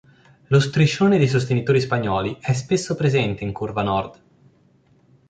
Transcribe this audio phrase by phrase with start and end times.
[0.47, 4.21] Lo striscione dei sostenitori spagnoli è spesso presente in Curva Nord.